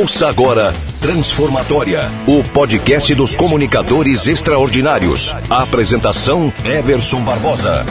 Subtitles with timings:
[0.00, 5.34] Ouça agora Transformatória, o podcast dos comunicadores extraordinários.
[5.50, 7.84] A apresentação Everson Barbosa.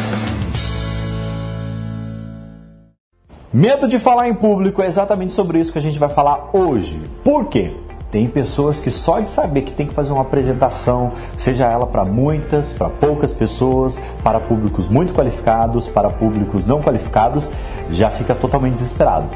[3.52, 6.98] Medo de falar em público é exatamente sobre isso que a gente vai falar hoje.
[7.26, 7.74] Por quê?
[8.10, 12.06] Tem pessoas que só de saber que tem que fazer uma apresentação, seja ela para
[12.06, 17.52] muitas, para poucas pessoas, para públicos muito qualificados, para públicos não qualificados,
[17.92, 19.30] já fica totalmente desesperado.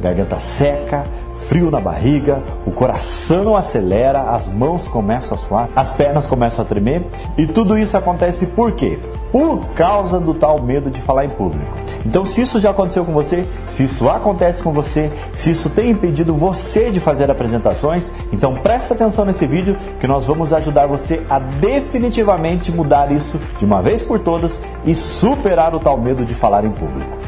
[0.00, 6.26] Garganta seca, frio na barriga, o coração acelera, as mãos começam a suar, as pernas
[6.26, 8.98] começam a tremer e tudo isso acontece por quê?
[9.30, 11.76] Por causa do tal medo de falar em público.
[12.06, 15.90] Então, se isso já aconteceu com você, se isso acontece com você, se isso tem
[15.90, 21.20] impedido você de fazer apresentações, então presta atenção nesse vídeo que nós vamos ajudar você
[21.28, 26.32] a definitivamente mudar isso de uma vez por todas e superar o tal medo de
[26.32, 27.18] falar em público.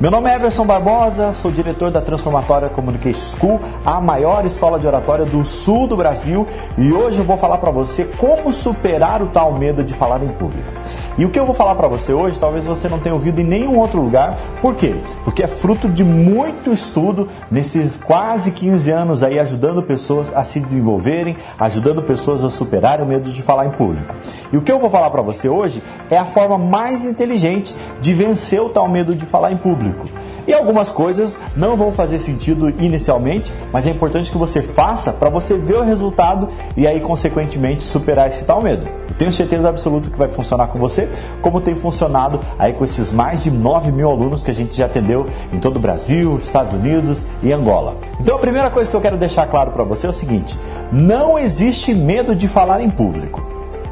[0.00, 4.86] Meu nome é Everson Barbosa, sou diretor da Transformatória Communication School, a maior escola de
[4.86, 6.46] oratória do sul do Brasil,
[6.78, 10.28] e hoje eu vou falar para você como superar o tal medo de falar em
[10.28, 10.70] público.
[11.18, 13.44] E o que eu vou falar para você hoje, talvez você não tenha ouvido em
[13.44, 14.38] nenhum outro lugar.
[14.62, 14.94] Por quê?
[15.24, 20.60] Porque é fruto de muito estudo nesses quase 15 anos aí ajudando pessoas a se
[20.60, 24.14] desenvolverem, ajudando pessoas a superarem o medo de falar em público.
[24.52, 28.14] E o que eu vou falar para você hoje é a forma mais inteligente de
[28.14, 30.06] vencer o tal medo de falar em público.
[30.48, 35.28] E algumas coisas não vão fazer sentido inicialmente, mas é importante que você faça para
[35.28, 38.86] você ver o resultado e aí, consequentemente, superar esse tal medo.
[39.10, 41.06] Eu tenho certeza absoluta que vai funcionar com você,
[41.42, 44.86] como tem funcionado aí com esses mais de 9 mil alunos que a gente já
[44.86, 47.98] atendeu em todo o Brasil, Estados Unidos e Angola.
[48.18, 50.58] Então a primeira coisa que eu quero deixar claro para você é o seguinte:
[50.90, 53.42] não existe medo de falar em público.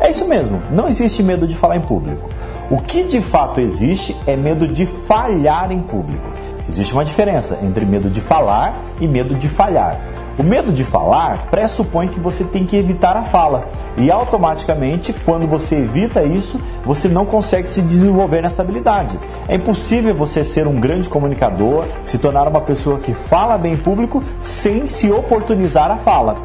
[0.00, 2.30] É isso mesmo, não existe medo de falar em público.
[2.70, 6.36] O que de fato existe é medo de falhar em público.
[6.68, 10.00] Existe uma diferença entre medo de falar e medo de falhar.
[10.38, 13.68] O medo de falar pressupõe que você tem que evitar a fala.
[13.96, 19.18] E automaticamente, quando você evita isso, você não consegue se desenvolver nessa habilidade.
[19.48, 23.76] É impossível você ser um grande comunicador, se tornar uma pessoa que fala bem em
[23.78, 26.36] público sem se oportunizar a fala.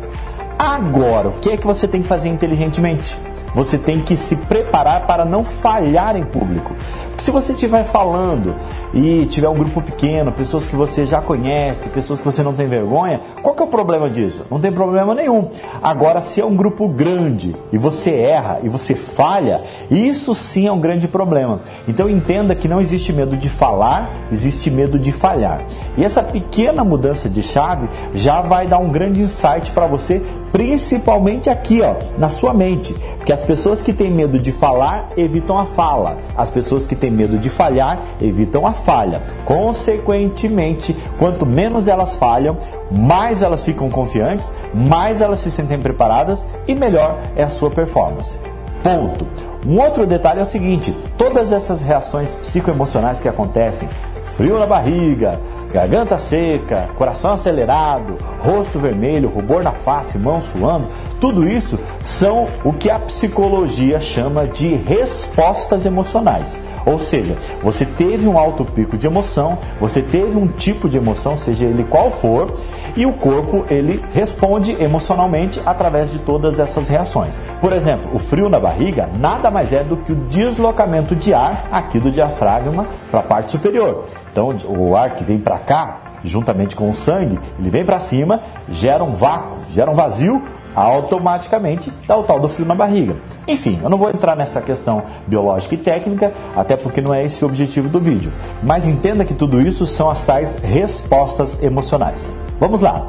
[0.58, 3.18] Agora, o que é que você tem que fazer inteligentemente?
[3.54, 6.74] Você tem que se preparar para não falhar em público.
[7.22, 8.56] Porque se você estiver falando
[8.96, 12.68] e tiver um grupo pequeno, pessoas que você já conhece, pessoas que você não tem
[12.68, 14.44] vergonha, qual que é o problema disso?
[14.50, 15.48] Não tem problema nenhum.
[15.84, 19.62] Agora, se é um grupo grande e você erra e você falha,
[19.92, 21.60] isso sim é um grande problema.
[21.88, 25.62] Então entenda que não existe medo de falar, existe medo de falhar.
[25.96, 31.52] E essa pequena mudança de chave já vai dar um grande insight para você, principalmente
[31.52, 32.96] aqui, ó, na sua mente.
[33.18, 36.18] Porque as pessoas que têm medo de falar evitam a fala.
[36.36, 39.22] As pessoas que têm medo de falhar evitam a falha.
[39.46, 42.58] Consequentemente, quanto menos elas falham,
[42.90, 48.40] mais elas ficam confiantes, mais elas se sentem preparadas e melhor é a sua performance.
[48.84, 49.28] Ponto.
[49.66, 53.88] Um outro detalhe é o seguinte: todas essas reações psicoemocionais que acontecem,
[54.36, 55.40] frio na barriga,
[55.72, 60.88] garganta seca, coração acelerado, rosto vermelho, rubor na face, mão suando,
[61.20, 66.58] tudo isso são o que a psicologia chama de respostas emocionais.
[66.86, 71.38] Ou seja, você teve um alto pico de emoção, você teve um tipo de emoção,
[71.38, 72.52] seja ele qual for,
[72.96, 77.40] e o corpo ele responde emocionalmente através de todas essas reações.
[77.60, 81.68] Por exemplo, o frio na barriga nada mais é do que o deslocamento de ar
[81.72, 84.06] aqui do diafragma para a parte superior.
[84.32, 88.42] Então, o ar que vem para cá, juntamente com o sangue, ele vem para cima,
[88.70, 90.42] gera um vácuo, gera um vazio
[90.76, 93.16] automaticamente dá o tal do frio na barriga.
[93.48, 97.44] Enfim, eu não vou entrar nessa questão biológica e técnica, até porque não é esse
[97.44, 98.32] o objetivo do vídeo.
[98.64, 102.34] Mas entenda que tudo isso são as tais respostas emocionais.
[102.60, 103.06] Vamos lá.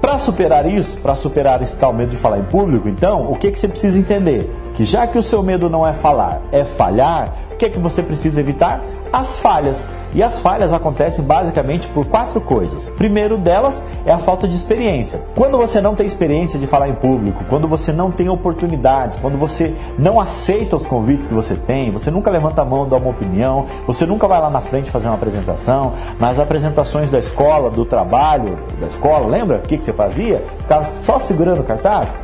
[0.00, 3.52] Para superar isso, para superar esse tal medo de falar em público, então, o que,
[3.52, 4.52] que você precisa entender?
[4.74, 8.02] Que já que o seu medo não é falar, é falhar, o que, que você
[8.02, 8.80] precisa evitar?
[9.12, 9.88] As falhas.
[10.14, 12.88] E as falhas acontecem basicamente por quatro coisas.
[12.90, 15.20] Primeiro delas é a falta de experiência.
[15.34, 19.38] Quando você não tem experiência de falar em público, quando você não tem oportunidades, quando
[19.38, 23.10] você não aceita os convites que você tem, você nunca levanta a mão, dá uma
[23.10, 25.92] opinião, você nunca vai lá na frente fazer uma apresentação.
[26.20, 30.44] Nas apresentações da escola, do trabalho, da escola, lembra o que, que você fazia?
[30.58, 32.14] Ficava só segurando o cartaz?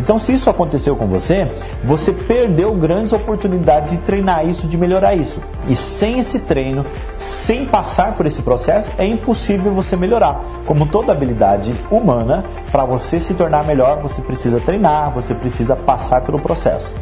[0.00, 1.46] Então, se isso aconteceu com você,
[1.84, 5.40] você perdeu grandes oportunidades de treinar isso, de melhorar isso.
[5.68, 6.84] E sem esse treino,
[7.18, 10.40] sem passar por esse processo, é impossível você melhorar.
[10.66, 12.42] Como toda habilidade humana,
[12.72, 16.94] para você se tornar melhor, você precisa treinar, você precisa passar pelo processo.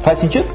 [0.00, 0.48] Faz sentido?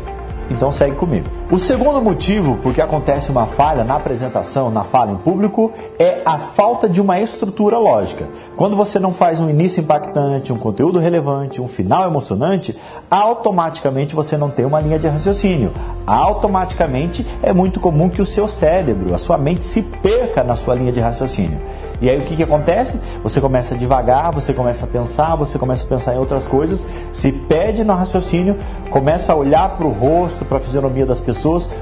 [0.50, 1.30] Então segue comigo.
[1.50, 6.22] O segundo motivo por que acontece uma falha na apresentação, na fala em público, é
[6.26, 8.26] a falta de uma estrutura lógica.
[8.58, 12.78] Quando você não faz um início impactante, um conteúdo relevante, um final emocionante,
[13.10, 15.72] automaticamente você não tem uma linha de raciocínio.
[16.06, 20.76] Automaticamente é muito comum que o seu cérebro, a sua mente se perca na sua
[20.76, 21.62] linha de raciocínio.
[22.00, 23.00] E aí o que, que acontece?
[23.24, 27.32] Você começa devagar, você começa a pensar, você começa a pensar em outras coisas, se
[27.32, 28.56] perde no raciocínio,
[28.92, 31.37] começa a olhar para o rosto, para a fisionomia das pessoas,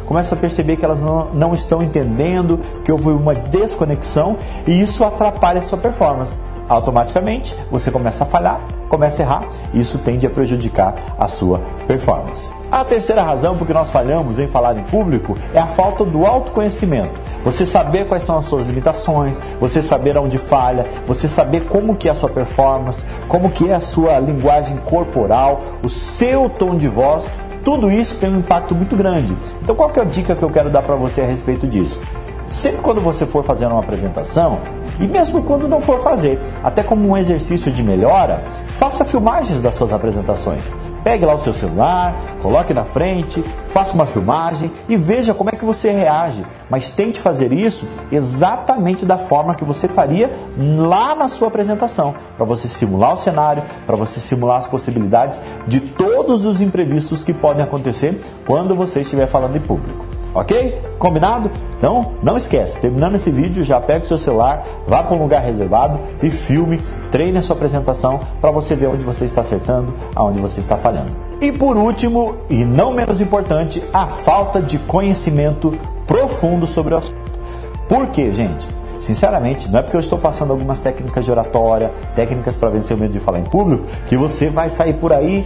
[0.06, 4.38] começa a perceber que elas não, não estão entendendo, que houve uma desconexão
[4.68, 6.36] e isso atrapalha a sua performance
[6.68, 8.60] automaticamente você começa a falhar,
[8.90, 9.44] começa a errar,
[9.74, 12.52] e isso tende a prejudicar a sua performance.
[12.72, 16.26] A terceira razão por que nós falhamos em falar em público é a falta do
[16.26, 17.14] autoconhecimento.
[17.44, 22.08] Você saber quais são as suas limitações, você saber onde falha, você saber como que
[22.08, 26.88] é a sua performance, como que é a sua linguagem corporal, o seu tom de
[26.88, 27.26] voz,
[27.66, 29.36] tudo isso tem um impacto muito grande.
[29.62, 32.00] Então qual que é a dica que eu quero dar para você a respeito disso?
[32.48, 34.62] Sempre quando você for fazer uma apresentação,
[35.00, 38.44] e mesmo quando não for fazer, até como um exercício de melhora,
[38.78, 40.76] faça filmagens das suas apresentações.
[41.06, 45.54] Pegue lá o seu celular, coloque na frente, faça uma filmagem e veja como é
[45.54, 46.44] que você reage.
[46.68, 52.44] Mas tente fazer isso exatamente da forma que você faria lá na sua apresentação, para
[52.44, 57.64] você simular o cenário, para você simular as possibilidades de todos os imprevistos que podem
[57.64, 60.15] acontecer quando você estiver falando em público.
[60.36, 60.78] Ok?
[61.00, 61.50] Combinado?
[61.78, 65.42] Então, não esquece, terminando esse vídeo, já pega o seu celular, vá para um lugar
[65.42, 70.40] reservado e filme, treine a sua apresentação para você ver onde você está acertando, aonde
[70.40, 71.12] você está falhando.
[71.40, 75.74] E por último, e não menos importante, a falta de conhecimento
[76.06, 77.16] profundo sobre o assunto.
[77.88, 78.68] Por quê, gente?
[79.00, 83.00] Sinceramente, não é porque eu estou passando algumas técnicas de oratória, técnicas para vencer o
[83.00, 85.46] medo de falar em público, que você vai sair por aí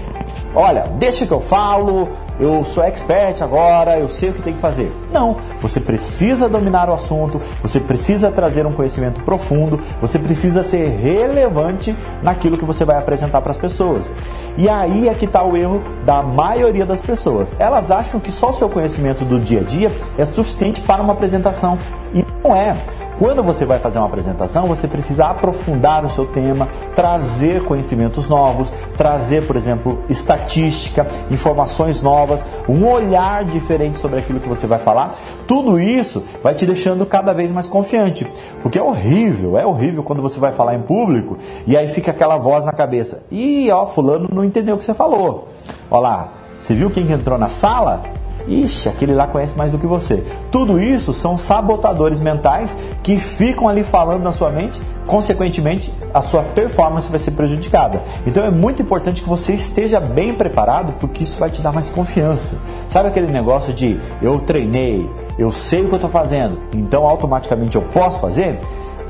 [0.56, 2.10] olha, deixa que eu falo,
[2.40, 4.92] eu sou expert agora, eu sei o que tem que fazer.
[5.12, 10.88] Não, você precisa dominar o assunto, você precisa trazer um conhecimento profundo, você precisa ser
[10.88, 14.10] relevante naquilo que você vai apresentar para as pessoas.
[14.58, 17.56] E aí é que está o erro da maioria das pessoas.
[17.60, 21.14] Elas acham que só o seu conhecimento do dia a dia é suficiente para uma
[21.14, 21.78] apresentação.
[22.14, 22.76] E não é.
[23.20, 28.72] Quando você vai fazer uma apresentação, você precisa aprofundar o seu tema, trazer conhecimentos novos,
[28.96, 35.16] trazer, por exemplo, estatística, informações novas, um olhar diferente sobre aquilo que você vai falar.
[35.46, 38.26] Tudo isso vai te deixando cada vez mais confiante.
[38.62, 41.38] Porque é horrível, é horrível quando você vai falar em público
[41.68, 43.24] e aí fica aquela voz na cabeça.
[43.30, 45.50] Ih, ó, fulano não entendeu o que você falou.
[45.92, 48.18] Olha lá, você viu quem entrou na sala?
[48.50, 50.24] Ixi, aquele lá conhece mais do que você.
[50.52, 56.42] Tudo isso são sabotadores mentais que ficam ali falando na sua mente, consequentemente, a sua
[56.42, 58.02] performance vai ser prejudicada.
[58.26, 61.90] Então é muito importante que você esteja bem preparado, porque isso vai te dar mais
[61.90, 62.58] confiança.
[62.90, 65.08] Sabe aquele negócio de eu treinei,
[65.38, 68.60] eu sei o que eu estou fazendo, então automaticamente eu posso fazer?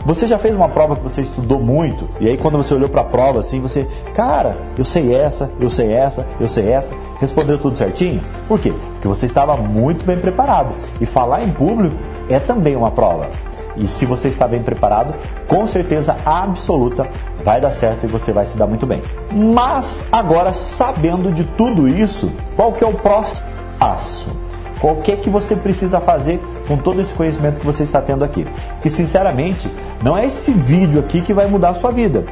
[0.06, 3.01] Você já fez uma prova que você estudou muito e aí quando você olhou para
[3.01, 7.58] a prova assim, você, cara, eu sei essa, eu sei essa, eu sei essa, respondeu
[7.58, 8.22] tudo certinho?
[8.48, 8.74] Por quê?
[8.94, 10.74] Porque você estava muito bem preparado.
[11.00, 11.96] E falar em público
[12.29, 13.29] é também uma prova.
[13.75, 15.13] E se você está bem preparado,
[15.48, 17.08] com certeza absoluta
[17.44, 19.01] vai dar certo e você vai se dar muito bem.
[19.32, 24.49] Mas agora sabendo de tudo isso, qual que é o próximo passo?
[24.81, 28.24] O que é que você precisa fazer com todo esse conhecimento que você está tendo
[28.24, 28.48] aqui?
[28.81, 29.69] Que sinceramente,
[30.01, 32.25] não é esse vídeo aqui que vai mudar a sua vida.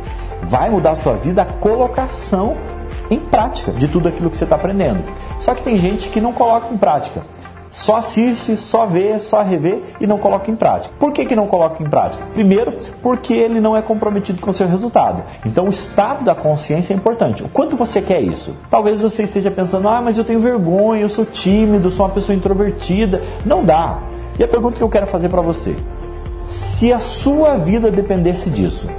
[0.44, 2.56] Vai mudar a sua vida a colocação
[3.10, 5.04] em prática de tudo aquilo que você está aprendendo.
[5.40, 7.22] Só que tem gente que não coloca em prática
[7.78, 10.92] só assiste, só vê, só revê e não coloca em prática.
[11.00, 12.26] Por que, que não coloca em prática?
[12.34, 15.22] Primeiro, porque ele não é comprometido com o seu resultado.
[15.46, 17.44] Então, o estado da consciência é importante.
[17.44, 18.58] O quanto você quer isso?
[18.68, 22.36] Talvez você esteja pensando, ah, mas eu tenho vergonha, eu sou tímido, sou uma pessoa
[22.36, 23.22] introvertida.
[23.46, 24.00] Não dá.
[24.40, 25.76] E a pergunta que eu quero fazer para você:
[26.48, 28.90] se a sua vida dependesse disso,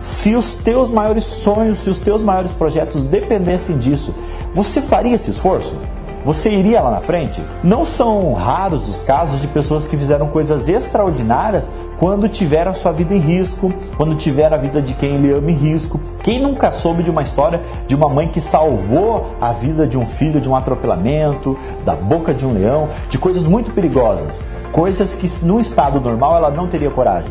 [0.00, 4.14] se os teus maiores sonhos, se os teus maiores projetos dependessem disso,
[4.54, 5.74] você faria esse esforço?
[6.24, 7.42] Você iria lá na frente?
[7.64, 11.64] Não são raros os casos de pessoas que fizeram coisas extraordinárias
[11.98, 15.50] quando tiveram a sua vida em risco, quando tiveram a vida de quem ele ama
[15.50, 15.98] em risco.
[16.22, 20.04] Quem nunca soube de uma história de uma mãe que salvou a vida de um
[20.04, 25.28] filho de um atropelamento, da boca de um leão, de coisas muito perigosas, coisas que
[25.46, 27.30] no estado normal ela não teria coragem.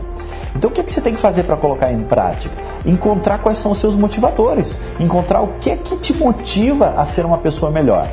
[0.55, 2.55] Então o que, é que você tem que fazer para colocar em prática?
[2.83, 7.23] Encontrar quais são os seus motivadores, encontrar o que é que te motiva a ser
[7.23, 8.07] uma pessoa melhor.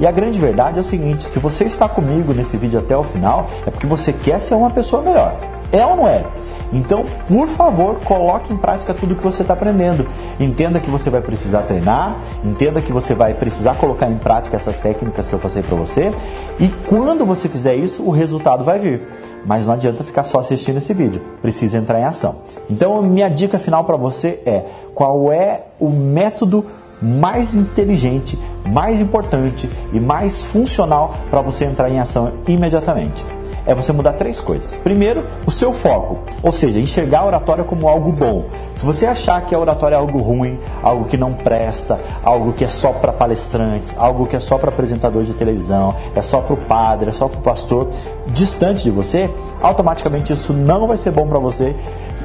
[0.00, 3.04] E a grande verdade é o seguinte: se você está comigo nesse vídeo até o
[3.04, 5.36] final, é porque você quer ser uma pessoa melhor.
[5.70, 6.24] É ou não é?
[6.72, 10.06] Então, por favor, coloque em prática tudo que você está aprendendo.
[10.38, 14.80] Entenda que você vai precisar treinar, entenda que você vai precisar colocar em prática essas
[14.80, 16.12] técnicas que eu passei para você,
[16.58, 19.02] e quando você fizer isso, o resultado vai vir.
[19.44, 22.36] Mas não adianta ficar só assistindo esse vídeo, precisa entrar em ação.
[22.68, 24.64] Então, minha dica final para você é:
[24.94, 26.64] qual é o método
[27.02, 33.24] mais inteligente, mais importante e mais funcional para você entrar em ação imediatamente?
[33.66, 34.76] é você mudar três coisas.
[34.76, 38.46] Primeiro, o seu foco, ou seja, enxergar a oratória como algo bom.
[38.74, 42.64] Se você achar que a oratória é algo ruim, algo que não presta, algo que
[42.64, 46.54] é só para palestrantes, algo que é só para apresentador de televisão, é só para
[46.54, 47.88] o padre, é só para o pastor,
[48.28, 49.30] distante de você,
[49.62, 51.74] automaticamente isso não vai ser bom para você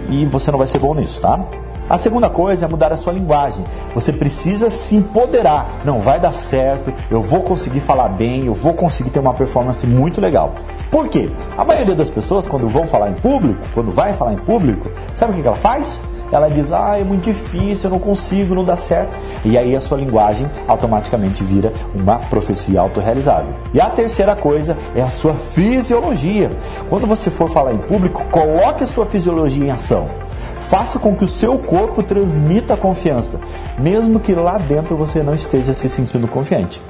[0.10, 1.40] e você não vai ser bom nisso, tá?
[1.88, 3.64] A segunda coisa é mudar a sua linguagem.
[3.94, 5.70] Você precisa se empoderar.
[5.86, 9.86] Não vai dar certo, eu vou conseguir falar bem, eu vou conseguir ter uma performance
[9.86, 10.54] muito legal.
[10.90, 11.30] Por quê?
[11.56, 15.34] A maioria das pessoas, quando vão falar em público, quando vai falar em público, sabe
[15.34, 16.00] o que ela faz?
[16.32, 19.16] Ela diz, ah, é muito difícil, eu não consigo, não dá certo.
[19.44, 23.54] E aí a sua linguagem automaticamente vira uma profecia autorrealizável.
[23.74, 26.52] E a terceira coisa é a sua fisiologia.
[26.90, 30.25] Quando você for falar em público, coloque a sua fisiologia em ação.
[30.70, 33.40] Faça com que o seu corpo transmita confiança,
[33.78, 36.82] mesmo que lá dentro você não esteja se sentindo confiante.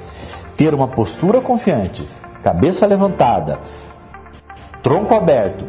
[0.55, 2.07] Ter uma postura confiante,
[2.41, 3.59] cabeça levantada,
[4.81, 5.65] tronco aberto,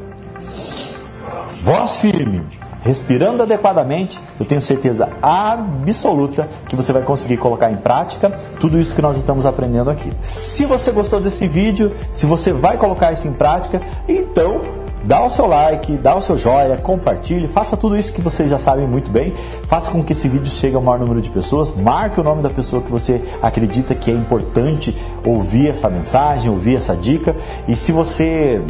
[1.50, 2.46] voz firme,
[2.80, 8.94] respirando adequadamente, eu tenho certeza absoluta que você vai conseguir colocar em prática tudo isso
[8.94, 10.12] que nós estamos aprendendo aqui.
[10.22, 15.30] Se você gostou desse vídeo, se você vai colocar isso em prática, então dá o
[15.30, 19.10] seu like, dá o seu joia, compartilhe, faça tudo isso que vocês já sabem muito
[19.10, 19.32] bem.
[19.68, 21.74] Faça com que esse vídeo chegue ao maior número de pessoas.
[21.74, 24.94] Marque o nome da pessoa que você acredita que é importante
[25.24, 27.36] ouvir essa mensagem, ouvir essa dica.
[27.68, 28.60] E se você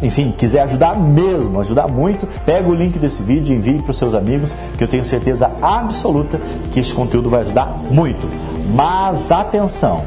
[0.00, 3.98] enfim, quiser ajudar mesmo, ajudar muito, pega o link desse vídeo e envie para os
[3.98, 6.40] seus amigos, que eu tenho certeza absoluta
[6.70, 8.28] que esse conteúdo vai ajudar muito.
[8.72, 10.04] Mas atenção,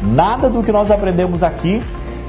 [0.00, 1.82] nada do que nós aprendemos aqui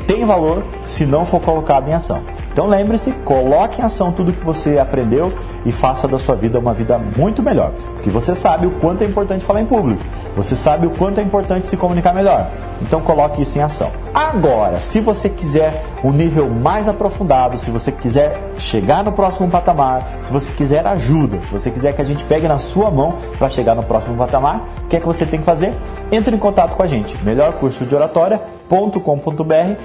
[0.06, 2.22] tem valor se não for colocado em ação.
[2.56, 5.34] Então lembre-se, coloque em ação tudo que você aprendeu
[5.66, 7.74] e faça da sua vida uma vida muito melhor.
[7.96, 10.02] Porque você sabe o quanto é importante falar em público.
[10.38, 12.50] Você sabe o quanto é importante se comunicar melhor.
[12.82, 13.92] Então coloque isso em ação.
[14.14, 19.50] Agora, se você quiser o um nível mais aprofundado, se você quiser chegar no próximo
[19.50, 23.16] patamar, se você quiser ajuda, se você quiser que a gente pegue na sua mão
[23.38, 25.74] para chegar no próximo patamar, o que é que você tem que fazer?
[26.10, 27.18] Entre em contato com a gente.
[27.22, 29.76] Melhor curso de oratória.com.br,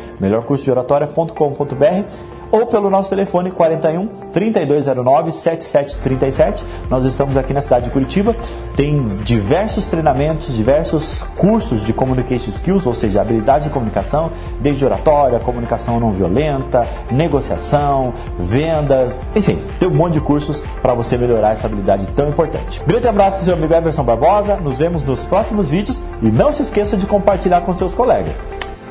[2.50, 6.64] ou pelo nosso telefone 41 3209 7737.
[6.88, 8.34] Nós estamos aqui na cidade de Curitiba.
[8.76, 14.30] Tem diversos treinamentos, diversos cursos de communication skills, ou seja, habilidades de comunicação,
[14.60, 21.16] desde oratória, comunicação não violenta, negociação, vendas, enfim, tem um monte de cursos para você
[21.16, 22.82] melhorar essa habilidade tão importante.
[22.86, 24.56] Grande abraço seu amigo Everson Barbosa.
[24.56, 28.46] Nos vemos nos próximos vídeos e não se esqueça de compartilhar com seus colegas.